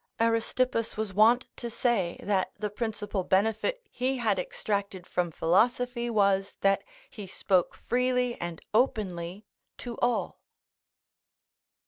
Aristippus 0.19 0.97
was 0.97 1.13
wont 1.13 1.45
to 1.57 1.69
say, 1.69 2.19
that 2.23 2.53
the 2.57 2.71
principal 2.71 3.23
benefit 3.23 3.85
he 3.91 4.17
had 4.17 4.39
extracted 4.39 5.05
from 5.05 5.29
philosophy 5.29 6.09
was 6.09 6.55
that 6.61 6.83
he 7.11 7.27
spoke 7.27 7.75
freely 7.75 8.35
and 8.41 8.61
openly 8.73 9.45
to 9.77 9.99
all. 10.01 10.41